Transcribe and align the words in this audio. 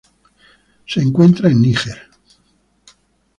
Se 0.87 0.99
encuentra 0.99 1.51
en 1.51 1.61
Níger. 1.61 1.95